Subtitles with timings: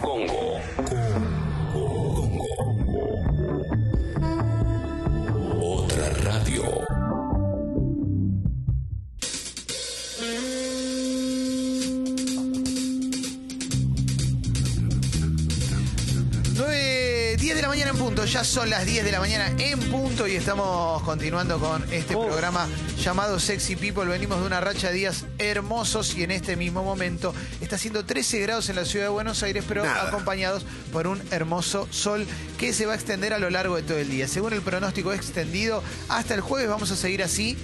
[0.00, 0.60] Congo.
[0.78, 1.41] Otra
[18.32, 22.66] ya son las 10 de la mañana en punto y estamos continuando con este programa
[22.96, 24.06] llamado Sexy People.
[24.06, 28.40] Venimos de una racha de días hermosos y en este mismo momento está haciendo 13
[28.40, 30.08] grados en la ciudad de Buenos Aires, pero Nada.
[30.08, 30.64] acompañados
[30.94, 32.26] por un hermoso sol
[32.56, 34.26] que se va a extender a lo largo de todo el día.
[34.26, 37.58] Según el pronóstico extendido, hasta el jueves vamos a seguir así.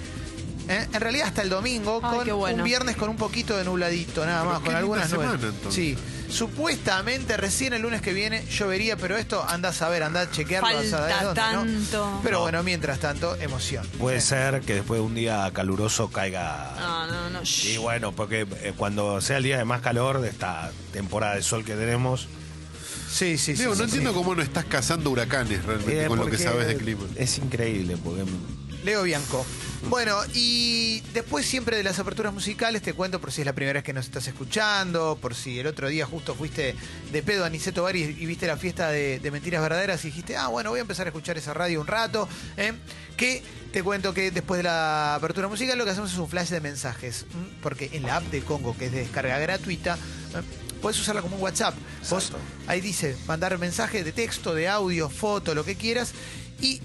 [0.69, 0.87] ¿Eh?
[0.93, 2.57] En realidad hasta el domingo, Ay, con bueno.
[2.59, 5.29] un viernes con un poquito de nubladito, nada Pero más, con algunas nubes.
[5.31, 5.53] semana.
[5.69, 5.97] Sí,
[6.29, 10.69] supuestamente recién el lunes que viene llovería, pero esto anda a saber, anda a chequearlo.
[10.79, 11.79] a saber Falta dónde, ¿no?
[11.81, 12.19] tanto.
[12.23, 13.85] Pero bueno, mientras tanto, emoción.
[13.97, 16.73] Puede ser que después de un día caluroso caiga.
[16.79, 17.39] No, no, no.
[17.63, 21.41] Y bueno, porque eh, cuando sea el día de más calor de esta temporada de
[21.43, 22.27] sol que tenemos.
[23.11, 23.63] Sí, sí, sí.
[23.63, 24.15] No sí, entiendo sí.
[24.15, 27.01] cómo no estás cazando huracanes realmente eh, con lo que sabes de clima.
[27.15, 28.23] Es increíble, porque
[28.83, 29.45] Leo Bianco.
[29.87, 33.77] Bueno, y después siempre de las aperturas musicales te cuento por si es la primera
[33.77, 36.75] vez que nos estás escuchando, por si el otro día justo fuiste
[37.11, 40.09] de pedo a Niceto Bar y, y viste la fiesta de, de Mentiras Verdaderas y
[40.09, 42.27] dijiste, ah, bueno, voy a empezar a escuchar esa radio un rato.
[42.57, 42.73] ¿eh?
[43.15, 43.41] Que
[43.71, 46.59] te cuento que después de la apertura musical lo que hacemos es un flash de
[46.59, 47.49] mensajes, ¿m?
[47.61, 50.41] porque en la app de Congo, que es de descarga gratuita, ¿eh?
[50.81, 51.75] puedes usarla como un WhatsApp.
[52.09, 52.31] Vos,
[52.67, 56.13] ahí dice, mandar mensaje de texto, de audio, foto, lo que quieras,
[56.61, 56.81] y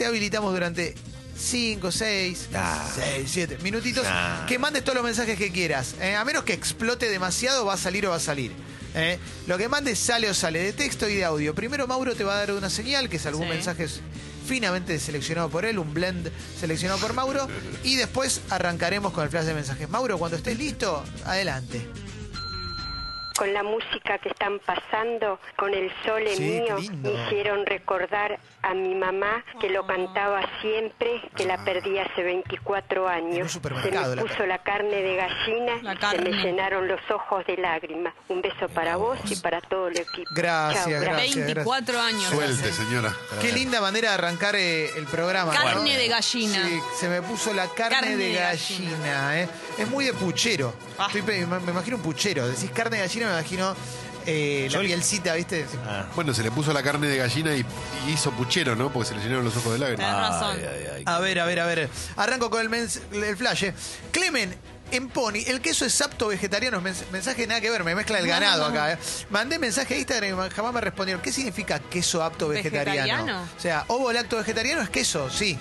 [0.00, 0.94] te habilitamos durante
[1.38, 2.90] 5, 6, Ah.
[2.94, 4.46] 6, 7 minutitos Ah.
[4.48, 5.94] que mandes todos los mensajes que quieras.
[6.00, 8.50] Eh, a menos que explote demasiado, va a salir o va a salir.
[8.94, 11.54] Eh, lo que mandes sale o sale de texto y de audio.
[11.54, 13.50] Primero Mauro te va a dar una señal, que es algún Sí.
[13.52, 13.86] mensaje
[14.48, 17.46] finamente seleccionado por él, un blend seleccionado por Mauro.
[17.84, 19.86] Y después arrancaremos con el flash de mensajes.
[19.90, 21.86] Mauro, cuando estés listo, adelante.
[23.40, 28.74] Con la música que están pasando, con el sole Sí, mío, me hicieron recordar a
[28.74, 33.16] mi mamá que lo cantaba siempre, que la perdí hace 24 Ah.
[33.18, 33.46] En un años.
[33.48, 36.30] Se supermercado la me puso la carne de gallina La y se carne.
[36.30, 38.12] me llenaron los ojos de lágrimas.
[38.28, 40.28] Un beso para vos y para todo el equipo.
[40.34, 41.34] Gracias, Chao, gracias.
[41.46, 42.24] 24 años.
[42.24, 43.14] Suelte, señora.
[43.40, 45.52] Qué linda manera de arrancar eh, el programa.
[45.54, 45.98] Carne ¿no?
[45.98, 46.66] de gallina.
[46.68, 49.40] Sí, se me puso la carne, Carne de de gallina.
[49.40, 49.48] ¿eh?
[49.78, 50.74] Es muy de puchero.
[50.98, 51.06] Ah.
[51.06, 52.46] Estoy me, me imagino un puchero.
[52.46, 53.74] Decís carne de gallina, me imagino
[54.26, 55.66] eh, la Yo- pielcita, ¿viste?
[55.86, 56.06] Ah.
[56.14, 57.64] Bueno, se le puso la carne de gallina y,
[58.06, 58.92] y hizo puchero, ¿no?
[58.92, 60.06] Porque se le llenaron los ojos de lágrimas.
[60.06, 60.56] Tenés razón.
[60.58, 61.02] Ay, ay, ay.
[61.06, 61.88] A ver, a ver, a ver.
[62.16, 63.64] Arranco con el, mens- el flash.
[63.64, 63.74] eh.
[64.12, 64.54] Clemen.
[64.92, 68.26] En Pony, el queso es apto vegetariano, mens- mensaje nada que ver, me mezcla el
[68.26, 68.92] ganado acá.
[68.94, 68.98] eh.
[69.30, 71.22] Mandé mensaje a Instagram y jamás me respondieron.
[71.22, 72.90] ¿Qué significa queso apto vegetariano?
[73.04, 73.42] ¿Vegetariano?
[73.56, 75.56] O sea, ovo lacto vegetariano es queso, sí.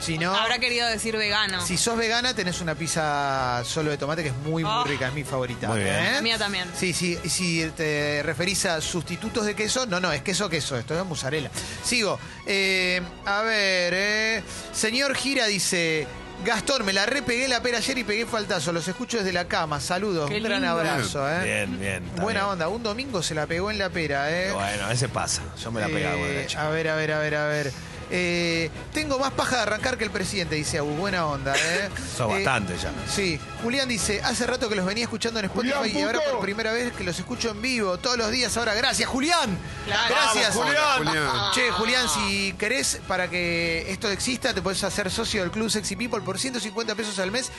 [0.00, 1.64] Si no, Habrá querido decir vegano.
[1.64, 4.84] Si sos vegana, tenés una pizza solo de tomate que es muy, muy Oh.
[4.84, 5.68] rica, es mi favorita.
[5.68, 5.94] Muy bien.
[5.94, 6.12] ¿eh?
[6.14, 6.68] La mía también.
[6.76, 10.76] Sí, sí, y si te referís a sustitutos de queso, no, no, es queso, queso,
[10.76, 11.50] esto es mozzarella.
[11.82, 12.18] Sigo.
[12.46, 16.06] Eh, a ver, eh, señor Gira dice.
[16.44, 18.72] Gastón, me la repegué la pera ayer y pegué faltazo.
[18.72, 19.80] Los escucho desde la cama.
[19.80, 20.28] Saludos.
[20.28, 20.76] Qué Un gran lindo.
[20.76, 21.44] abrazo, ¿eh?
[21.44, 22.04] Bien, bien.
[22.06, 22.52] está Buena bien.
[22.52, 22.68] onda.
[22.68, 24.50] Un domingo se la pegó en la pera, ¿eh?
[24.52, 25.42] Bueno, a veces pasa.
[25.62, 26.66] Yo me la pegaba con Eh, derecha.
[26.66, 27.72] A ver, a ver, a ver, a ver.
[28.10, 30.90] Eh, tengo más paja de arrancar que el presidente, dice Abu.
[30.96, 31.88] Buena onda, ¿eh?
[32.16, 32.92] Sos Eh, bastante ya.
[33.12, 33.38] Sí.
[33.62, 36.92] Julián dice, hace rato que los venía escuchando en Spotify y ahora por primera vez
[36.92, 38.74] que los escucho en vivo, todos los días ahora.
[38.74, 39.58] Gracias, Julián.
[39.86, 40.14] Claro.
[40.14, 41.52] Gracias, Vamos, Julián.
[41.54, 45.96] Che, Julián, si querés, para que esto exista, te puedes hacer socio del Club Sexy
[45.96, 47.50] People por 150 pesos al mes.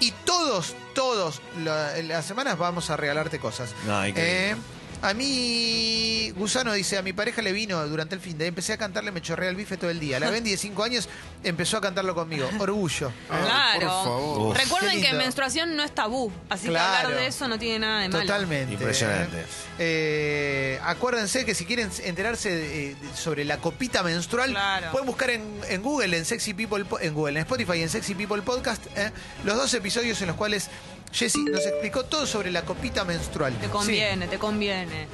[0.00, 3.70] Y todos, todos, la- las semanas vamos a regalarte cosas.
[3.86, 4.50] No, increíble.
[4.50, 4.56] Eh,
[5.04, 8.76] a mí, Gusano dice, a mi pareja le vino durante el fin de, empecé a
[8.78, 10.18] cantarle, me chorrea el bife todo el día.
[10.18, 11.08] La Bendy de 5 años
[11.42, 12.48] empezó a cantarlo conmigo.
[12.58, 13.12] Orgullo.
[13.30, 13.80] Ay, Claro.
[13.80, 14.56] por favor.
[14.56, 16.90] Recuerden que menstruación no es tabú, así Claro.
[16.92, 18.22] que hablar de eso no tiene nada de malo.
[18.24, 18.72] Totalmente.
[18.74, 19.40] Impresionante.
[19.40, 19.44] ¿eh?
[19.78, 24.90] Eh, acuérdense que si quieren enterarse de- de- sobre la copita menstrual, Claro.
[24.92, 28.42] pueden buscar en, en Google, en Sexy People, en Google, en Spotify, en Sexy People
[28.42, 29.10] Podcast, ¿eh?
[29.44, 30.68] los dos episodios en los cuales
[31.14, 33.54] Jessy nos explicó todo sobre la copita menstrual.
[33.54, 33.72] Te Sí.
[33.72, 35.06] conviene, te conviene.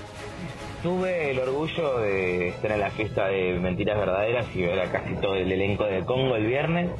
[0.83, 5.15] Tuve el orgullo de estar en la fiesta de Mentiras Verdaderas y ver a casi
[5.17, 6.91] todo el elenco de Congo el viernes.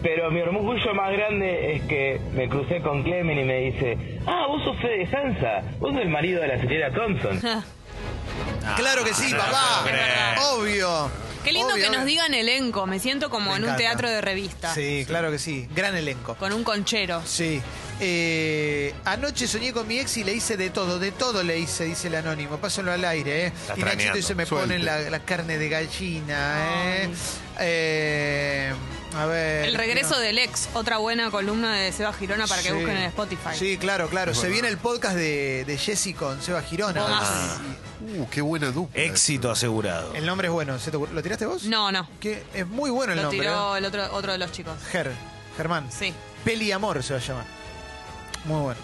[0.00, 4.44] Pero mi orgullo más grande es que me crucé con Clemen y me dice, ah,
[4.48, 7.40] vos sos Fede Sansa, vos sos el marido de la señora Thompson.
[8.76, 9.84] Claro que sí, no, papá.
[10.36, 10.50] no.
[10.58, 11.10] Obvio.
[11.44, 11.90] Qué lindo Obvio.
[11.90, 14.74] que nos digan elenco, me siento como Me en un teatro de revista.
[14.74, 15.68] Sí, claro que sí.
[15.74, 16.34] Gran elenco.
[16.36, 17.22] Con un conchero.
[17.26, 17.60] Sí.
[18.00, 21.84] Eh, anoche soñé con mi ex y le hice de todo, de todo le hice,
[21.84, 22.56] dice el anónimo.
[22.58, 23.52] Pásenlo al aire, ¿eh?
[23.54, 24.66] Está Y Nachito dice, me Suelte.
[24.68, 27.08] ponen la, la carne de gallina, ¿eh?
[27.60, 28.72] Eh,
[29.16, 29.66] A ver.
[29.66, 30.18] El regreso no.
[30.20, 32.74] del ex, otra buena columna de Seba Girona para que Sí.
[32.74, 33.50] busquen en Spotify.
[33.56, 34.34] Sí, claro, claro.
[34.34, 37.04] Se viene el podcast de, de Jessy con Seba Girona.
[37.06, 37.58] Ah.
[38.04, 39.02] Uh, qué buena dupla.
[39.02, 40.14] Éxito asegurado.
[40.14, 40.78] El nombre es bueno.
[40.78, 41.14] ¿Se te ocurrió?
[41.14, 41.64] ¿Lo tiraste vos?
[41.64, 42.08] No, no.
[42.20, 43.40] Que es muy bueno el Lo nombre.
[43.40, 43.78] tiró ¿eh?
[43.78, 44.74] el otro, otro de los chicos.
[44.90, 45.10] Ger,
[45.56, 45.90] Germán.
[45.90, 46.12] Sí.
[46.44, 47.44] Peli Amor se va a llamar.
[48.44, 48.80] Muy bueno.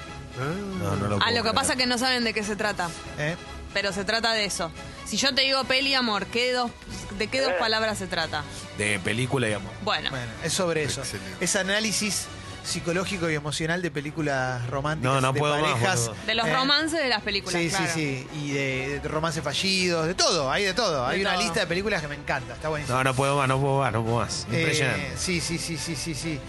[0.79, 1.55] No, no lo Ah, puedo lo que creer.
[1.55, 2.89] pasa es que no saben de qué se trata.
[3.19, 3.37] ¿eh?
[3.75, 4.71] Pero se trata de eso.
[5.05, 6.71] Si yo te digo peli amor, ¿qué dos,
[7.19, 8.43] ¿de qué dos palabras se trata?
[8.79, 9.73] De película y amor.
[9.85, 11.01] Bueno, Bueno, es sobre eso.
[11.03, 11.45] Excelente.
[11.45, 12.27] Es análisis
[12.65, 15.15] psicológico y emocional de películas románticas.
[15.15, 16.01] No, no de puedo más, parejas.
[16.09, 16.17] boludo.
[16.27, 16.55] de los ¿eh?
[16.55, 17.87] romances de las películas, Sí, claro.
[17.87, 18.39] sí, sí.
[18.39, 21.07] Y de, de romances fallidos, de todo, hay de todo.
[21.07, 22.97] hay una lista de películas que me encanta, está buenísimo.
[22.99, 24.47] No, no puedo más, no puedo más, no puedo más.
[24.53, 25.13] Eh, Impresionante.
[25.17, 26.41] sí, sí, sí, sí, sí, sí.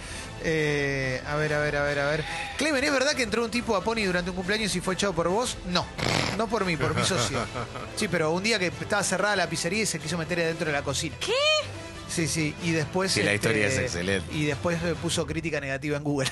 [0.43, 2.25] Eh, a ver, a ver, a ver, a ver.
[2.57, 5.13] Clemen, ¿es verdad que entró un tipo a Pony durante un cumpleaños y fue echado
[5.13, 5.55] por vos?
[5.67, 5.85] No,
[6.35, 7.37] no por mí, por mi socio.
[7.95, 10.71] Sí, pero un día que estaba cerrada la pizzería y se quiso meter adentro de
[10.73, 11.15] la cocina.
[11.19, 11.31] ¿Qué?
[12.11, 13.11] Sí, sí, y después...
[13.11, 14.35] este, Sí, la historia es excelente.
[14.35, 16.29] Y después eh, puso crítica negativa en Google.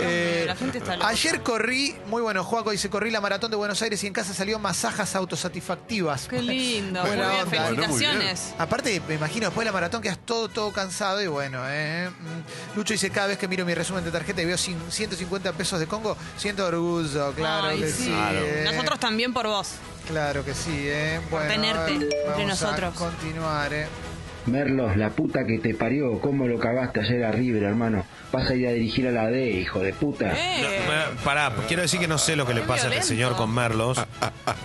[0.00, 1.08] mío, la gente está loca.
[1.08, 4.32] ayer corrí, muy bueno, Joaco dice, corrí la maratón de Buenos Aires y en casa
[4.32, 6.28] salió masajas autosatisfactivas.
[6.28, 7.00] Qué lindo.
[7.02, 7.50] Muy Buena bien, onda.
[7.58, 8.10] Bueno, muy bien.
[8.12, 8.54] felicitaciones.
[8.58, 12.08] Aparte, me imagino, después de la maratón quedas todo, todo cansado y bueno, eh.
[12.08, 12.76] Mm.
[12.78, 15.78] Lucho dice, cada vez que miro mi resumen de tarjeta y veo cin- 150 pesos
[15.78, 18.04] de Congo, siento orgullo, claro Ay, que sí.
[18.04, 18.10] sí.
[18.10, 18.38] Claro.
[18.40, 18.62] eh.
[18.64, 19.72] Nosotros también por vos.
[20.08, 21.20] Claro que sí, eh.
[21.30, 22.94] Bueno, tenerte entre vamos nosotros.
[22.94, 23.86] A continuar, eh.
[24.46, 28.04] Merlos, la puta que te parió, cómo lo cagaste ayer a River, hermano.
[28.32, 30.32] Vas a ir a dirigir a la D, hijo de puta.
[30.36, 33.36] Eh, No, pará, quiero decir que no sé lo que le pasa a este señor
[33.36, 33.98] con Merlos,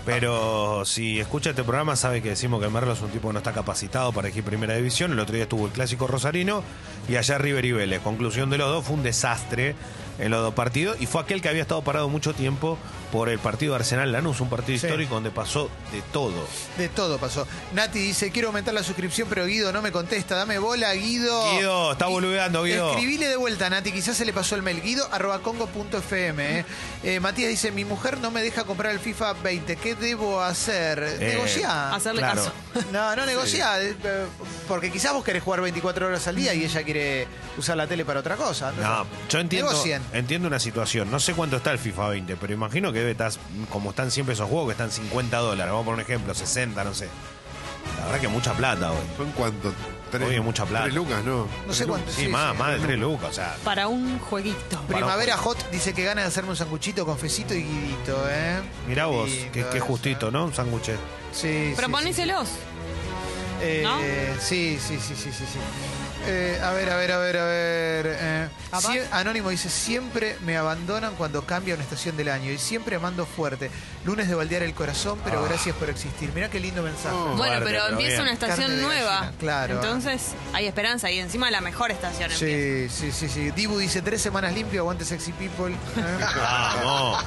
[0.06, 3.39] pero si escucha este programa sabe que decimos que Merlos es un tipo que no
[3.39, 5.12] está capacitado para elegir primera división.
[5.12, 6.63] El otro día estuvo el clásico rosarino
[7.10, 8.01] y allá River y Vélez.
[8.01, 9.75] Conclusión de los dos, fue un desastre
[10.19, 12.78] en los dos partidos y fue aquel que había estado parado mucho tiempo
[13.15, 14.88] por el partido de Arsenal Lanús, un partido Sí.
[14.88, 16.45] histórico donde pasó de todo.
[16.77, 17.47] De todo pasó.
[17.73, 20.35] Nati dice, quiero aumentar la suscripción, pero Guido no me contesta.
[20.35, 21.51] Dame bola, Guido.
[21.53, 22.89] Guido, está boludeando, Guido.
[22.91, 23.94] Escribile de vuelta, Nati.
[23.94, 24.81] Quizás se le pasó el mail.
[24.81, 26.59] Guido arroba congo.fm.
[26.59, 26.65] Eh.
[27.03, 29.77] Eh, Matías dice, mi mujer no me deja comprar el FIFA 20.
[29.77, 31.00] ¿Qué debo hacer?
[31.21, 31.94] Eh, Negociar.
[31.94, 32.41] hacerle claro.
[32.44, 32.51] caso.
[32.91, 33.95] No, no negocia, eh,
[34.68, 37.25] porque quizás vos querés jugar 24 horas al día y ella quiere
[37.57, 38.73] usar la tele para otra cosa.
[38.73, 40.01] No, yo entiendo, Negocien.
[40.11, 41.09] entiendo una situación.
[41.09, 43.31] No sé cuánto está el FIFA 20, pero imagino que debe estar,
[43.72, 45.72] como están siempre esos juegos, que están 50 dólares.
[45.72, 47.10] Vamos a poner un ejemplo, 60, no sé.
[48.00, 48.98] La verdad que mucha plata hoy.
[49.18, 49.74] ¿Son cuánto?
[50.12, 50.86] ¿Tres, mucha plata.
[50.86, 51.24] ¿Tres lucas?
[51.24, 51.48] No.
[51.68, 52.12] No sé cuánto.
[52.12, 52.57] Sí, más, sí.
[52.57, 53.56] más de 3 lucas, o sea.
[53.63, 54.81] Para un jueguito.
[54.88, 58.62] Primavera Hot dice que gana de hacerme un sanguchito con fecito y guidito, ¿eh?
[58.88, 60.31] Mirá vos, qué, justito, ¿eh?
[60.31, 60.46] ¿no?
[60.46, 60.86] Un sándwich.
[60.86, 60.94] Sí,
[61.34, 62.48] sí, Proponíselos.
[62.48, 62.56] sí.
[63.62, 64.00] Eh, ¿no?
[64.40, 65.46] Sí, sí, sí, sí, sí.
[65.46, 65.60] sí.
[66.27, 68.18] Eh, a ver, a ver, a ver, a ver.
[68.19, 68.92] eh, Capaz.
[68.94, 73.25] sie- Anónimo dice, siempre me abandonan cuando cambia una estación del año y siempre mando
[73.25, 73.69] fuerte.
[74.06, 75.45] Lunes de baldear el corazón, pero Ah.
[75.48, 76.31] gracias por existir.
[76.33, 77.16] Mirá qué lindo mensaje.
[77.16, 77.36] Oh.
[77.36, 78.22] Bueno, Fuerte, pero pero empieza bien.
[78.24, 79.16] una estación Carne de nueva.
[79.19, 79.74] gallina, claro.
[79.75, 80.22] Entonces
[80.54, 82.94] hay esperanza y encima la mejor estación empieza.
[82.95, 83.51] Sí, sí, sí, sí.
[83.51, 85.74] Dibu dice, tres semanas limpio, aguante sexy people.
[85.74, 85.78] Eh.
[86.83, 87.24] Vamos.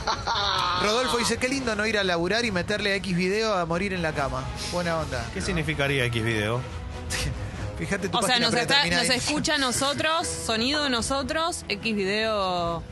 [0.82, 3.92] Rodolfo dice, qué lindo no ir a laburar y meterle a X video a morir
[3.92, 4.42] en la cama.
[4.72, 5.24] Buena onda.
[5.34, 6.60] ¿Qué significaría X video?
[7.78, 11.64] Fíjate tu O sea, página nos, está- predeterminada nos escucha a nosotros, sonido de nosotros,
[11.68, 12.82] X video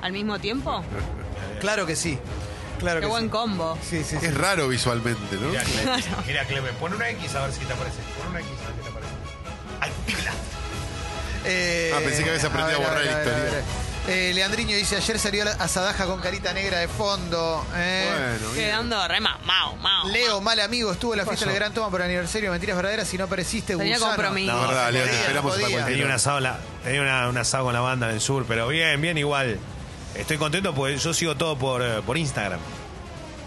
[0.00, 0.82] al mismo tiempo.
[1.60, 2.18] Claro que sí.
[2.80, 3.30] Claro Qué que buen sí.
[3.30, 3.78] combo.
[3.88, 4.26] Sí, sí, sí.
[4.26, 5.46] Es raro visualmente, ¿no?
[5.50, 7.98] Mira, Clemen, mira, Clemen, pon una X a ver si te aparece.
[8.18, 9.12] Pon una X a ver si te aparece.
[9.80, 10.32] ¡Ay, pila!
[11.44, 13.52] Eh, Ah, pensé que habías aprendido a ver, borrar ver, la ver, historia.
[13.52, 13.62] ver.
[14.08, 17.64] Eh, Leandriño dice, ayer salió la Asadaja con carita negra de fondo.
[17.76, 18.08] eh.
[18.38, 18.64] Bueno, bien.
[18.66, 20.08] Quedando re ma- mao, mao.
[20.08, 23.14] Leo, mal amigo, estuvo en la fiesta del Gran Toma por aniversario de Mentiras Verdaderas
[23.14, 24.14] y no apareciste, Tenía gusano.
[24.16, 24.52] compromiso.
[24.52, 25.86] No, verdad, Leo, te esperamos podía.
[25.86, 28.44] Tenía un asado, en la- tenía una, un asado con la banda en el sur,
[28.48, 29.58] pero bien, bien igual.
[30.16, 32.58] Estoy contento porque yo sigo todo por, eh, por Instagram.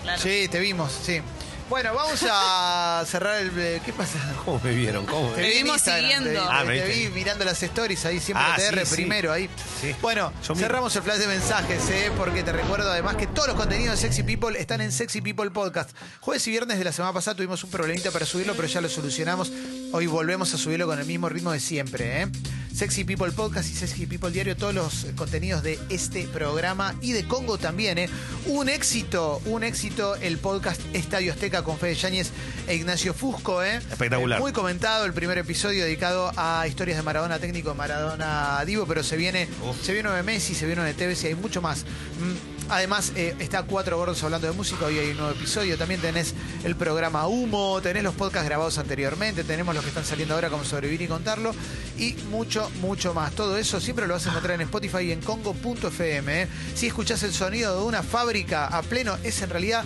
[0.03, 0.21] Claro.
[0.21, 1.21] Sí, te vimos, sí.
[1.67, 3.51] Bueno, vamos a cerrar el...
[3.57, 4.19] eh, ¿Qué pasa?
[4.45, 5.05] ¿Cómo me vieron?
[5.07, 6.29] ¿Cómo me Te vimos Instagram, siguiendo.
[6.29, 8.95] Te, vi- Ah, te vi mirando las stories ahí, siempre Ah, TR sí, sí.
[8.95, 9.49] primero ahí.
[9.81, 9.95] Sí.
[10.01, 12.11] Bueno, Yo cerramos el flash de mensajes, ¿eh?
[12.15, 15.49] porque te recuerdo además que todos los contenidos de Sexy People están en Sexy People
[15.49, 15.89] Podcast.
[16.19, 18.87] Jueves y viernes de la semana pasada tuvimos un problemita para subirlo, pero ya lo
[18.89, 19.51] solucionamos.
[19.91, 22.21] Hoy volvemos a subirlo con el mismo ritmo de siempre.
[22.23, 22.27] ¿eh?
[22.75, 27.25] Sexy People Podcast y Sexy People Diario, todos los contenidos de este programa y de
[27.25, 27.97] Congo también.
[27.97, 28.09] ¿eh?
[28.47, 32.31] Un éxito, un éxito el podcast Estadio Azteca con Fede Yáñez
[32.67, 33.63] e Ignacio Fusco.
[33.63, 33.77] ¿eh?
[33.77, 34.41] Espectacular.
[34.41, 39.15] Muy comentado el primer episodio dedicado a historias de Maradona técnico, Maradona Divo, pero se
[39.15, 39.47] viene,
[39.81, 41.85] se viene de Messi, se viene de Tevez y hay mucho más.
[41.85, 46.01] Mm, Además, eh, está Cuatro Gordos hablando de música, hoy hay un nuevo episodio, también
[46.01, 50.49] tenés el programa Humo, tenés los podcasts grabados anteriormente, tenemos los que están saliendo ahora
[50.49, 51.53] como Sobrevivir y Contarlo,
[51.97, 53.33] y mucho, mucho más.
[53.33, 56.41] Todo eso siempre lo vas a encontrar en Spotify y en Congo.fm.
[56.41, 56.47] ¿eh?
[56.73, 59.83] Si escuchás el sonido de una fábrica a pleno, es en realidad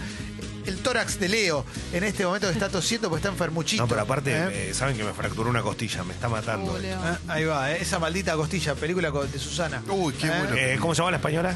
[0.65, 3.83] el tórax de Leo en este momento que está tosiendo porque está enfermuchito.
[3.83, 4.69] No, pero aparte, ¿eh?
[4.69, 6.73] eh, saben que me fracturó una costilla, me está matando.
[6.73, 6.99] Uh, Leo.
[7.01, 7.79] Ah, Ahí va, ¿eh?
[7.81, 9.81] esa maldita costilla, película de Susana.
[9.89, 10.29] Uy, qué ¿Eh?
[10.29, 10.55] bueno.
[10.55, 11.55] Eh, ¿Cómo se llama la española?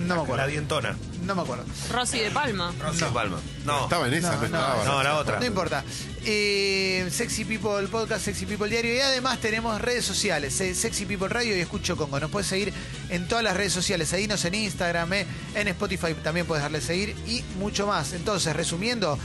[0.00, 0.46] me La acuerdo.
[0.48, 0.96] dientona.
[1.24, 1.64] No me acuerdo.
[1.90, 2.72] Rosy de Palma.
[2.80, 3.40] Rocío Palma.
[3.64, 4.84] No, Estaba en esa, no, No, estaba.
[4.84, 5.40] no, la otra.
[5.40, 5.82] No importa.
[6.26, 8.94] Eh, Sexy People Podcast, Sexy People Diario.
[8.94, 10.60] Y además tenemos redes sociales.
[10.60, 12.20] eh, Sexy People Radio y Escucho Congo.
[12.20, 12.72] Nos puedes seguir
[13.08, 14.08] en todas las redes sociales.
[14.08, 18.12] Seguinos en Instagram, eh, en Spotify también puedes darle seguir y mucho más.
[18.12, 19.18] Entonces, resumiendo,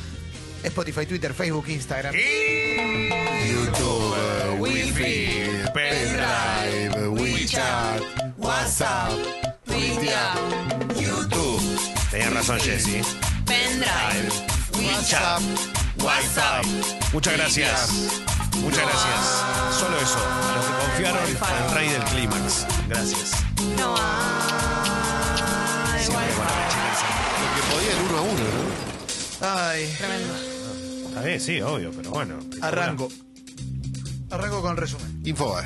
[0.63, 2.13] Spotify, Twitter, Facebook, Instagram.
[2.15, 8.01] YouTube, eh, Wi-Fi, pendrive, WeChat,
[8.37, 9.11] WhatsApp,
[10.99, 11.61] YouTube.
[12.11, 13.01] Tenías razón, Jessy.
[13.45, 14.29] pendrive,
[14.83, 15.41] WhatsApp.
[16.03, 16.65] WhatsApp.
[17.13, 17.89] Muchas gracias.
[18.57, 19.19] Muchas gracias.
[19.79, 20.19] Solo eso.
[20.19, 22.65] A los que confiaron al rey del clímax.
[22.87, 23.31] Gracias.
[23.77, 24.03] no hay
[26.03, 27.07] Siempre con la mecha
[27.39, 29.47] Lo que podía el uno a uno, ¿no?
[29.47, 30.33] Ay, Tremendo.
[31.07, 32.35] Está bien, sí, obvio, pero bueno.
[32.61, 33.07] arranco.
[34.29, 35.21] Arranco con el resumen.
[35.25, 35.65] Infobae.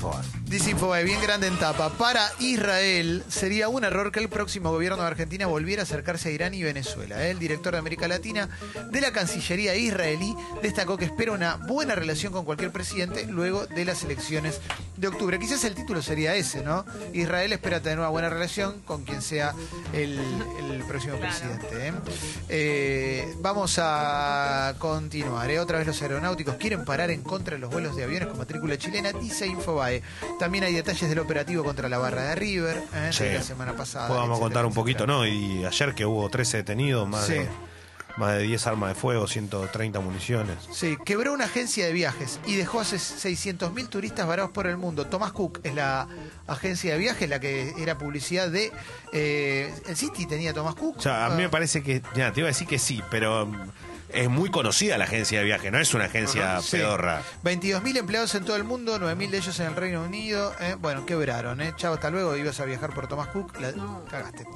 [0.00, 0.24] Joder.
[0.50, 1.90] Dice Infobae, bien grande en tapa.
[1.90, 6.32] Para Israel sería un error que el próximo gobierno de Argentina volviera a acercarse a
[6.32, 7.24] Irán y Venezuela.
[7.28, 8.48] El director de América Latina
[8.90, 13.84] de la Cancillería israelí destacó que espera una buena relación con cualquier presidente luego de
[13.84, 14.60] las elecciones
[14.96, 15.38] de octubre.
[15.38, 16.84] Quizás el título sería ese, ¿no?
[17.12, 19.54] Israel espera tener una buena relación con quien sea
[19.92, 20.18] el,
[20.72, 21.32] el próximo Claro.
[21.32, 21.88] presidente.
[21.88, 21.92] ¿eh?
[22.48, 25.48] Eh, vamos a continuar.
[25.48, 25.60] ¿eh?
[25.60, 28.76] Otra vez los aeronáuticos quieren parar en contra de los vuelos de aviones con matrícula
[28.76, 30.02] chilena, dice Infobae.
[30.40, 33.10] También hay detalles del operativo contra la barra de River ¿eh?
[33.12, 33.22] Sí.
[33.24, 34.08] de la semana pasada.
[34.08, 35.18] Vamos a etcétera, contar un poquito, etcétera.
[35.18, 35.26] ¿no?
[35.26, 37.34] Y ayer que hubo 13 detenidos, más, Sí.
[37.34, 37.48] de,
[38.16, 40.56] más de 10 armas de fuego, 130 municiones.
[40.72, 45.06] Sí, quebró una agencia de viajes y dejó a 600.000 turistas varados por el mundo.
[45.06, 46.08] Thomas Cook es la
[46.48, 48.72] agencia de viajes, la que era publicidad de...
[49.12, 50.96] eh, el City tenía Thomas Cook.
[50.98, 51.38] O sea, a mí Ah.
[51.44, 53.48] me parece que, ya, te iba a decir que sí, pero
[54.12, 56.76] es muy conocida la agencia de viaje, no es una agencia Sí.
[56.78, 57.22] pedorra.
[57.42, 60.54] 22.000 empleados en todo el mundo, 9.000 de ellos en el Reino Unido.
[60.60, 60.76] ¿eh?
[60.78, 61.72] Bueno, quebraron, ¿eh?
[61.76, 62.36] Chao, hasta luego.
[62.36, 63.72] Ibas a viajar por Thomas Cook, la
[64.10, 64.46] cagaste.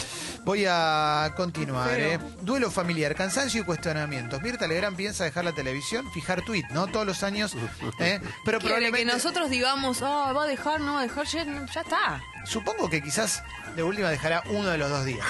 [0.44, 2.18] Voy a continuar, ¿eh?
[2.42, 4.40] Duelo familiar, cansancio y cuestionamientos.
[4.42, 6.86] Mirta Legrand piensa dejar la televisión, fijar tweet, ¿no?
[6.86, 7.54] Todos los años,
[7.98, 8.20] ¿eh?
[8.44, 9.04] Pero Quiere que probablemente...
[9.12, 12.22] nosotros digamos, ah, va a dejar, no va a dejar, ya, ya está.
[12.44, 13.42] Supongo que quizás
[13.74, 15.24] de última dejará uno de los dos días.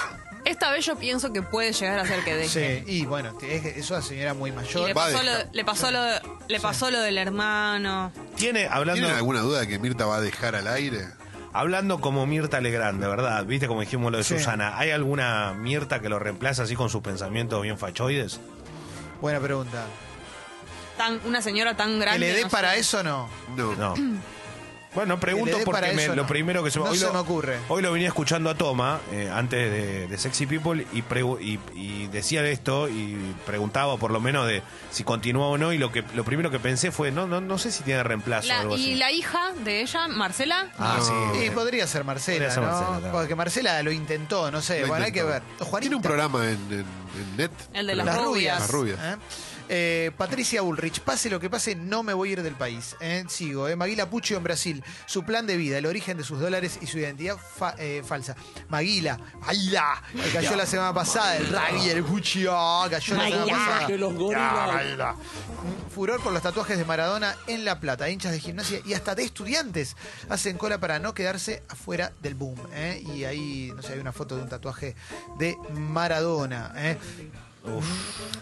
[0.45, 2.85] Esta vez yo pienso que puede llegar a ser que deje.
[2.87, 4.89] Sí, y bueno, es una señora muy Y mayor.
[4.89, 5.49] le Va a pasó, lo, dejar.
[5.53, 6.01] le pasó lo,
[6.49, 8.13] le pasó lo del hermano.
[8.37, 11.07] Tiene, hablando, ¿Tienen alguna duda de que Mirta va a dejar al aire?
[11.57, 14.37] hablando como Mirta Legrand, de verdad, viste como dijimos lo de Sí.
[14.39, 18.41] Susana, ¿hay alguna Mirta que lo reemplaza así con sus pensamientos bien fachoides?
[19.21, 19.85] Buena pregunta.
[20.99, 22.27] Tan, una señora tan grande.
[22.27, 22.81] ¿Que le dé no para sé.
[22.81, 23.29] eso no?
[23.57, 23.75] No.
[23.77, 23.95] No.
[24.95, 27.59] Bueno, pregunto porque me- lo primero que se me, No hoy se lo- me ocurre.
[27.69, 31.59] Hoy lo venía escuchando a Toma eh, antes de, de Sexy People y, pregu- y,
[31.79, 35.79] y decía de esto y preguntaba por lo menos de si continúa o no y
[35.79, 38.49] lo que lo primero que pensé fue no no no sé si tiene reemplazo o
[38.49, 38.95] La- algo y así.
[38.95, 41.45] la hija de ella, Marcela, Ah, sí.
[41.45, 42.69] Y podría ser Marcela, Podría ser ¿no?
[42.71, 43.13] Marcela, claro.
[43.19, 44.83] Porque Marcela lo intentó, no sé.
[44.83, 45.43] Lo bueno, hay que ver.
[45.59, 45.81] Juanita.
[45.81, 46.85] Tiene un programa en, en-
[47.21, 47.51] en net.
[47.73, 48.61] el de las, Las rubias.
[48.61, 48.99] Las rubias.
[49.03, 49.17] ¿eh?
[49.69, 52.97] Eh, Patricia Ulrich, pase lo que pase, no me voy a ir del país.
[53.01, 53.25] ¿eh?
[53.29, 53.67] Sigo.
[53.69, 53.77] ¿eh?
[53.77, 56.99] Maguila Puccio en Brasil, su plan de vida, el origen de sus dólares y su
[56.99, 58.37] identidad fa- eh, falsa.
[58.69, 60.03] Maguila, ¡Maguila!
[60.13, 62.53] que cayó la semana pasada, el rugby, el Puccio,
[62.91, 63.87] cayó la semana pasada.
[64.33, 65.13] Ya, Maguila.
[65.13, 69.15] Mm, Furor por los tatuajes de Maradona en La Plata, hinchas de gimnasia y hasta
[69.15, 69.97] de estudiantes
[70.29, 72.61] hacen cola para no quedarse afuera del boom.
[72.75, 73.03] ¿eh?
[73.15, 74.95] Y ahí, no sé, hay una foto de un tatuaje
[75.39, 76.73] de Maradona.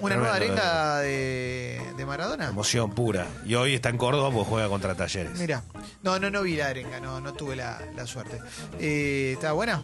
[0.00, 2.48] Una nueva arenga de, de Maradona.
[2.48, 3.26] Emoción pura.
[3.46, 5.38] Y hoy está en Córdoba porque juega contra Talleres.
[5.38, 5.62] Mira,
[6.02, 8.38] no, no, no vi la arenga, no, no tuve la, la suerte.
[8.80, 9.82] Eh, ¿Está buena?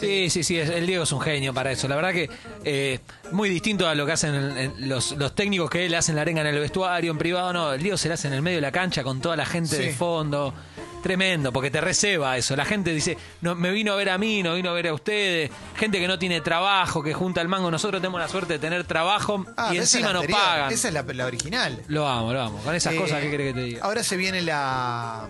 [0.00, 1.86] Sí, sí, sí, el Diego es un genio para eso.
[1.86, 2.30] La verdad que
[2.64, 3.00] eh,
[3.32, 6.22] muy distinto a lo que hacen en- en los, los técnicos que le hacen la
[6.22, 7.72] arenga en el vestuario, en privado, no.
[7.74, 9.76] El Diego se la hace en el medio de la cancha con toda la gente
[9.76, 9.82] Sí.
[9.82, 10.54] de fondo.
[11.02, 12.56] Tremendo, porque te receba eso.
[12.56, 14.94] La gente dice, no, me vino a ver a mí, no vino a ver a
[14.94, 15.50] ustedes.
[15.76, 17.70] Gente que no tiene trabajo, que junta el mango.
[17.70, 20.72] Nosotros tenemos la suerte de tener trabajo Ah, y encima nos anterior, pagan.
[20.72, 21.82] Esa es la, la original.
[21.88, 22.58] Lo amo, lo amo.
[22.58, 23.84] Con esas Eh, cosas, ¿qué crees que te diga?
[23.84, 25.28] Ahora se viene la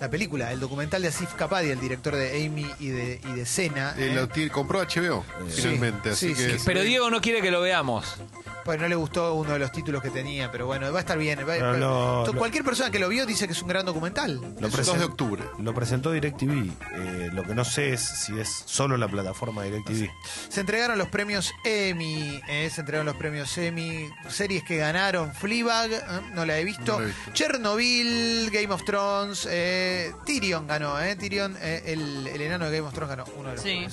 [0.00, 3.46] la película, el documental de Asif Kapadia, el director de Amy y de, y de
[3.46, 3.94] Cena.
[3.96, 4.14] Eh, ¿eh?
[4.46, 6.14] lo compró HBO, finalmente.
[6.14, 6.64] sí, así que sí.
[6.66, 8.16] Pero Diego no quiere que lo veamos.
[8.66, 11.16] Pues no le gustó uno de los títulos que tenía, pero bueno, va a estar
[11.16, 11.38] bien.
[11.38, 13.68] va- Pero va- lo- to- lo- cualquier persona que lo vio dice que es un
[13.68, 14.40] gran documental.
[14.40, 15.42] Lo El presen- 2 de octubre.
[15.60, 16.72] Lo presentó DirecTV.
[16.96, 20.10] Eh, lo que no sé es si es solo la plataforma DirecTV.
[20.48, 25.92] Se entregaron los premios Emmy, eh, se entregaron los premios Emmy, series que ganaron, Fleabag,
[25.92, 26.00] eh,
[26.34, 27.32] no la he visto, No la he visto.
[27.34, 32.88] Chernobyl, Game of Thrones, eh, Tyrion ganó, eh, Tyrion, eh, el, el enano de Game
[32.88, 33.86] of Thrones ganó, uno de los Sí.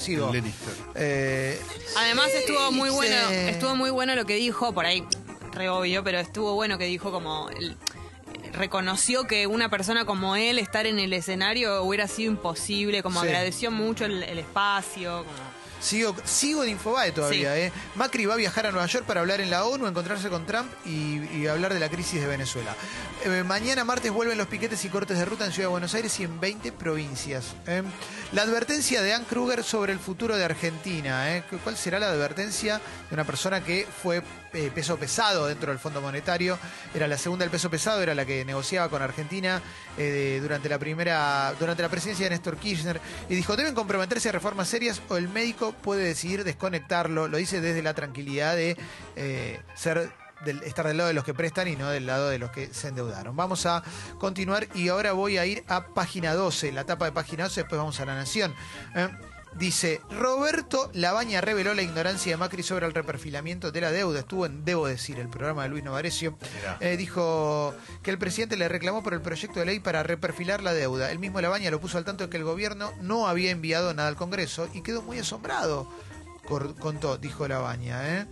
[0.95, 1.61] Eh,
[1.97, 5.03] Además estuvo muy bueno, estuvo muy bueno lo que dijo, por ahí,
[5.51, 7.75] re obvio, pero estuvo bueno que dijo como el-
[8.53, 13.27] reconoció que una persona como él estar en el escenario hubiera sido imposible, como Sí.
[13.27, 17.60] agradeció mucho el, el espacio, como Sigo, sigo en Infobae todavía, Sí.
[17.63, 17.72] ¿eh?
[17.96, 20.72] Macri va a viajar a Nueva York para hablar en la ONU, encontrarse con Trump
[20.86, 22.74] y, y hablar de la crisis de Venezuela.
[23.25, 26.17] Eh, mañana martes vuelven los piquetes y cortes de ruta en Ciudad de Buenos Aires
[26.22, 27.48] y en 20 provincias.
[27.67, 27.84] ¿eh?
[28.32, 31.43] La advertencia de Ann Kruger sobre el futuro de Argentina.
[31.65, 32.79] ¿Cuál será la advertencia
[33.10, 34.24] de una persona que fue
[34.74, 36.57] peso pesado dentro del Fondo Monetario?
[36.93, 39.62] Era la segunda del peso pesado, era la que negociaba con Argentina
[39.98, 44.31] eh, durante la primera, durante la presidencia de Néstor Kirchner y dijo deben comprometerse a
[44.31, 47.27] reformas serias o el médico puede decidir desconectarlo.
[47.27, 48.77] Lo dice desde la tranquilidad de
[49.15, 50.12] eh, ser
[50.45, 52.74] del- estar del lado de los que prestan y no del lado de los que
[52.74, 53.36] se endeudaron.
[53.36, 53.81] Vamos a
[54.19, 57.77] continuar y ahora voy a ir a página 12, la tapa de página 12, después
[57.79, 58.53] vamos a La Nación.
[58.95, 59.07] ¿eh?
[59.57, 64.19] Dice, Roberto Labaña reveló la ignorancia de Macri sobre el reperfilamiento de la deuda.
[64.19, 66.36] Estuvo en Debo Decir, el programa de Luis Novarecio.
[66.79, 70.74] Eh, dijo que el presidente le reclamó por el proyecto de ley para reperfilar la
[70.74, 71.12] deuda.
[71.12, 74.10] El mismo Labaña lo puso al tanto de que el gobierno no había enviado nada
[74.10, 75.88] al Congreso y quedó muy asombrado,
[76.79, 78.22] contó, dijo Labaña.
[78.22, 78.25] ¿eh?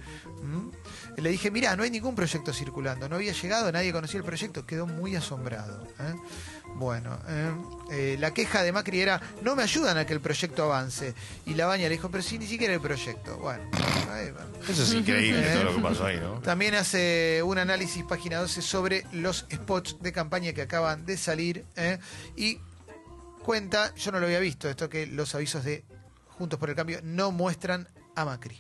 [0.44, 1.22] ¿Mm?
[1.22, 4.66] Le dije, mira, no hay ningún proyecto circulando, no había llegado, nadie conocía el proyecto,
[4.66, 5.88] quedó muy asombrado.
[6.00, 6.16] ¿eh?
[6.76, 7.52] Bueno, ¿eh?
[7.92, 11.14] Eh, la queja de Macri era, no me ayudan a que el proyecto avance.
[11.46, 13.38] Y Labaña le dijo, pero si ni siquiera el proyecto.
[13.38, 13.64] Bueno,
[14.10, 14.46] ahí va.
[14.68, 15.54] Eso es increíble Eh.
[15.54, 16.40] todo lo que pasó ahí, ¿no?
[16.42, 21.66] También hace un análisis, página 12, sobre los spots de campaña que acaban de salir.
[21.76, 22.00] ¿eh?
[22.36, 22.58] Y
[23.44, 25.84] cuenta, yo no lo había visto, esto que los avisos de
[26.38, 28.60] Juntos por el Cambio no muestran a Macri.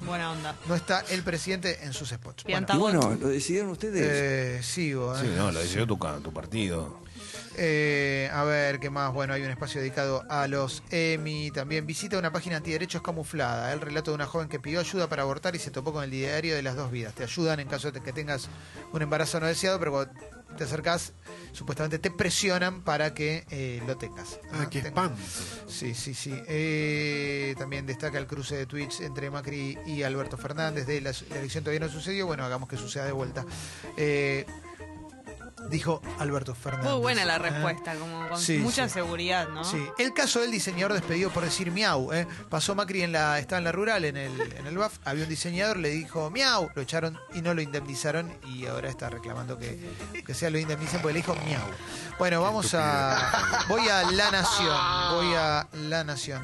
[0.00, 0.56] buena onda.
[0.66, 2.42] No está el presidente en sus spots.
[2.42, 4.02] Bueno, Y bueno, lo decidieron ustedes.
[4.04, 5.14] eh, sigo.
[5.16, 5.20] ¿eh?
[5.20, 5.96] Sí, no, lo decidió tu
[6.32, 7.01] partido.
[7.56, 9.12] Eh, a ver, ¿qué más?
[9.12, 11.50] Bueno, hay un espacio dedicado a los Emmy.
[11.50, 13.72] También visita una página antiderechos camuflada.
[13.72, 16.10] El relato de una joven que pidió ayuda para abortar y se topó con el
[16.10, 17.14] diario de las dos vidas.
[17.14, 18.48] Te ayudan en caso de que tengas
[18.92, 20.12] un embarazo no deseado, pero cuando
[20.56, 21.12] te acercás,
[21.52, 24.38] supuestamente te presionan para que eh, lo tengas.
[24.52, 25.16] Ah, qué Ten- espanto.
[25.66, 26.34] Sí, sí, sí.
[26.48, 30.86] Eh, también destaca el cruce de tweets entre Macri y Alberto Fernández.
[30.86, 32.26] De la, la elección todavía no sucedió.
[32.26, 33.44] Bueno, hagamos que suceda de vuelta.
[33.96, 34.44] Eh,
[35.72, 36.92] dijo Alberto Fernández.
[36.92, 37.38] Muy buena la ¿eh?
[37.40, 38.94] respuesta, como con Sí, mucha sí.
[38.94, 39.64] seguridad, ¿no?
[39.64, 42.12] Sí, el caso del diseñador despedido por decir miau.
[42.12, 42.28] ¿eh?
[42.48, 45.28] Pasó Macri en la, estaba en la rural, en el, en el BAF, había un
[45.28, 49.78] diseñador, le dijo miau, lo echaron y no lo indemnizaron y ahora está reclamando que,
[50.24, 51.62] que sea lo indemnicen porque le dijo miau.
[52.18, 53.64] Bueno, vamos a.
[53.68, 54.76] Voy a La Nación.
[55.14, 56.42] Voy a La Nación.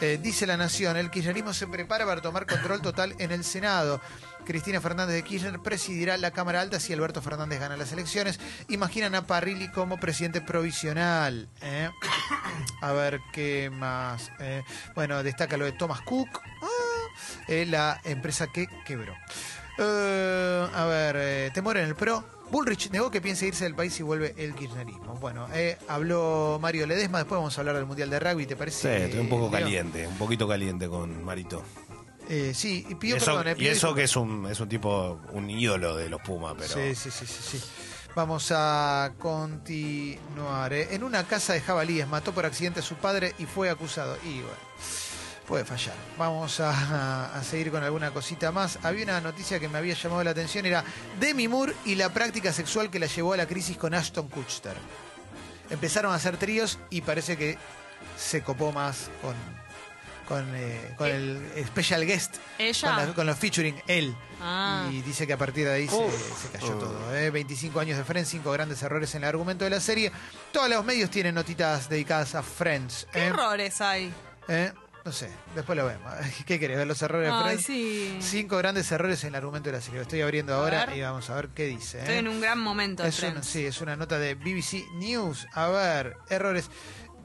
[0.00, 4.00] Eh, dice La Nación, el kirchnerismo se prepara para tomar control total en el Senado.
[4.48, 8.40] Cristina Fernández de Kirchner presidirá la Cámara Alta si Alberto Fernández gana las elecciones.
[8.70, 11.50] Imaginan a Parrilli como presidente provisional.
[11.60, 11.90] ¿eh?
[12.80, 14.32] A ver qué más.
[14.40, 14.62] Eh,
[14.94, 16.66] bueno, destaca lo de Thomas Cook, ah,
[17.46, 19.14] eh, la empresa que quebró.
[19.78, 22.24] Eh, a ver, eh, temor en el PRO.
[22.50, 25.16] Bullrich negó que piense irse del país y vuelve el kirchnerismo.
[25.16, 28.58] Bueno, eh, habló Mario Ledesma, después vamos a hablar del Mundial de Rugby, ¿te Sí,
[28.58, 29.04] parece?
[29.04, 31.62] estoy un poco caliente, un poquito caliente con Marito.
[32.28, 33.48] Eh, sí, y Y pidió eso, perdón.
[33.48, 33.96] eh, y pidió eso disculpas.
[33.96, 36.68] que es un, es un tipo, un ídolo de los Pumas, pero...
[36.74, 37.64] Sí, sí, sí, sí, sí.
[38.14, 40.72] Vamos a continuar.
[40.72, 40.88] ¿eh?
[40.94, 44.16] En una casa de jabalíes mató por accidente a su padre y fue acusado.
[44.24, 44.48] Y bueno,
[45.46, 45.94] puede fallar.
[46.18, 48.78] Vamos a, a seguir con alguna cosita más.
[48.82, 50.84] Había una noticia que me había llamado la atención, era
[51.20, 54.76] Demi Moore y la práctica sexual que la llevó a la crisis con Ashton Kutcher.
[55.70, 57.56] Empezaron a hacer tríos y parece que
[58.16, 59.34] se copó más con,
[60.28, 62.36] con, eh, con el special guest.
[62.58, 62.88] ¿Ella?
[62.94, 64.14] Con, la- con los featuring, él.
[64.40, 64.86] Ah.
[64.92, 67.16] Y dice que a partir de ahí se, se cayó todo.
[67.16, 67.30] ¿eh?
[67.30, 70.12] 25 años de Friends, 5 grandes errores en el argumento de la serie.
[70.52, 73.06] Todos los medios tienen notitas dedicadas a Friends.
[73.12, 73.26] ¿Qué ¿eh?
[73.28, 74.12] errores hay?
[74.48, 74.72] ¿Eh?
[75.04, 76.12] No sé, después lo vemos.
[76.46, 77.64] ¿Qué querés ver los errores de Ay, Friends?
[77.66, 78.18] sí.
[78.20, 79.96] Cinco grandes errores en el argumento de la serie.
[79.96, 80.98] Lo estoy abriendo ahora ver.
[80.98, 81.98] y vamos a ver qué dice.
[81.98, 82.00] ¿eh?
[82.02, 83.46] Estoy en un gran momento de Es una, Friends.
[83.48, 85.46] sí, es una nota de BBC News.
[85.54, 86.70] A ver, errores.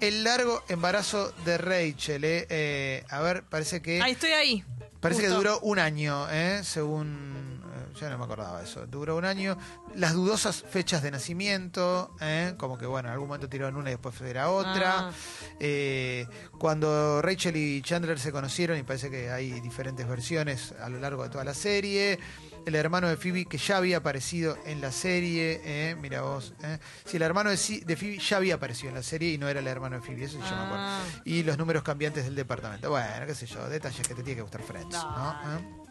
[0.03, 2.25] El largo embarazo de Rachel.
[2.25, 2.45] ¿eh?
[2.49, 4.01] Eh, a ver, parece que.
[4.01, 4.65] Ahí estoy ahí.
[4.99, 6.59] Parece que duró un año, ¿eh?
[6.65, 7.52] según,
[7.93, 8.85] yo no me acordaba eso.
[8.87, 9.57] Duró un año.
[9.95, 12.55] Las dudosas fechas de nacimiento, ¿eh?
[12.57, 15.09] como que bueno, en algún momento tiraron una y después era otra.
[15.09, 15.11] Ah.
[15.59, 16.27] Eh,
[16.57, 21.23] cuando Rachel y Chandler se conocieron, y parece que hay diferentes versiones a lo largo
[21.23, 22.19] de toda la serie.
[22.65, 25.95] El hermano de Phoebe que ya había aparecido en la serie, ¿eh?
[25.99, 26.53] mira vos.
[26.63, 26.79] ¿eh?
[27.05, 29.67] Si el hermano de, Phoebe ya había aparecido en la serie y no era el
[29.67, 30.83] hermano de Phoebe, eso sí yo me acuerdo.
[30.85, 31.01] Ah.
[31.25, 32.89] Y los números cambiantes del departamento.
[32.89, 35.82] Bueno, qué sé yo, detalles que te tiene que gustar Friends, ¿no?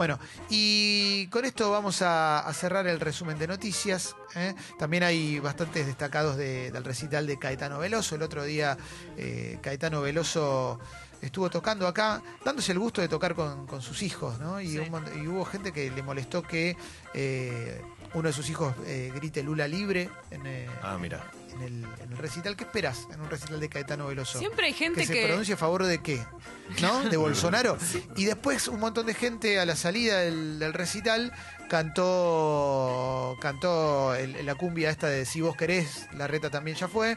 [0.00, 4.16] Bueno, y con esto vamos a, a cerrar el resumen de noticias.
[4.34, 4.54] ¿eh?
[4.78, 8.14] También hay bastantes destacados de- del recital de Caetano Veloso.
[8.14, 8.78] El otro día
[9.18, 10.80] eh, Caetano Veloso
[11.20, 14.58] estuvo tocando acá, dándose el gusto de tocar con, con sus hijos, ¿no?
[14.58, 14.78] Y, Sí.
[14.78, 16.78] un y hubo gente que le molestó que
[17.12, 17.82] eh,
[18.14, 21.30] uno de sus hijos eh, grite Lula libre en, eh, Ah, mira.
[21.54, 22.56] en el, en el recital.
[22.56, 24.38] ¿Qué esperas en un recital de Caetano Veloso?
[24.38, 25.26] Siempre hay gente que se que.
[25.26, 26.20] pronuncie a favor de qué,
[26.80, 27.02] ¿no?
[27.08, 27.76] De Bolsonaro.
[28.16, 31.32] Y después un montón de gente a la salida del, del recital
[31.68, 37.16] cantó cantó el- la cumbia esta de Si vos querés, la reta también ya fue.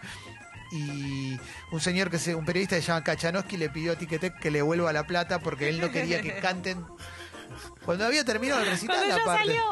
[0.71, 1.38] Y
[1.71, 4.49] un señor que se, un periodista que se llama Kachanowski le pidió a Ticketek que
[4.49, 6.84] le vuelva la plata porque él no quería que canten.
[7.86, 9.45] Cuando había terminado el recital, Cuando ya aparte.
[9.47, 9.63] salió.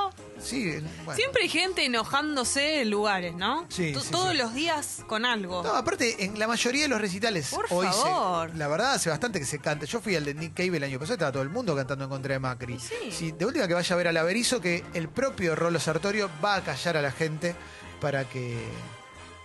[0.41, 0.71] Sí,
[1.05, 1.15] bueno.
[1.15, 3.65] Siempre hay gente enojándose en lugares, ¿no?
[3.69, 4.37] Sí, To- sí, Todos sí.
[4.37, 5.61] los días con algo.
[5.63, 8.55] No, aparte, en la mayoría de los recitales Por hoy se- favor.
[8.55, 9.85] la verdad hace bastante que se canta.
[9.85, 12.09] Yo fui al de Nick Cave el año pasado, estaba todo el mundo cantando en
[12.09, 12.79] contra de Macri.
[13.11, 13.31] Sí.
[13.33, 16.63] De última que vaya a ver al Averizo, que el propio Rolo Sartorio va a
[16.63, 17.55] callar a la gente
[17.99, 18.57] para que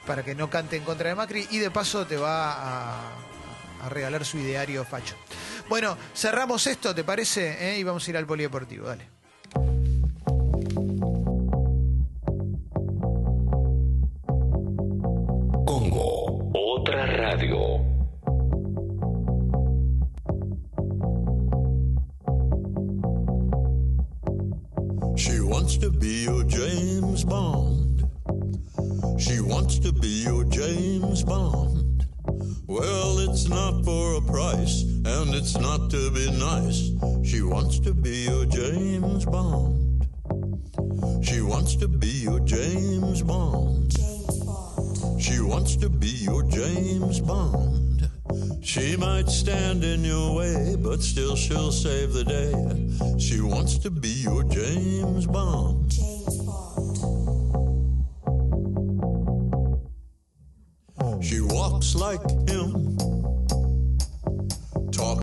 [0.07, 3.01] para que no cante en contra de Macri y de paso te va a,
[3.83, 5.17] a regalar su ideario facho.
[5.69, 7.73] Bueno, cerramos esto, ¿te parece?
[7.73, 7.79] ¿Eh?
[7.79, 9.09] Y vamos a ir al polideportivo, dale.
[15.67, 17.81] Congo, otra radio.
[25.17, 28.09] She wants to be your James Bond.
[29.19, 31.86] She wants to be your James Bond.
[32.69, 36.91] Well, it's not for a price, and it's not to be nice.
[37.25, 40.09] She wants to be your James Bond.
[41.23, 43.91] She wants to be your James Bond.
[43.91, 45.23] James Bond.
[45.23, 48.11] She wants to be your James Bond.
[48.63, 53.19] She might stand in your way, but still she'll save the day.
[53.21, 55.93] She wants to be your James Bond.
[62.07, 62.96] like him.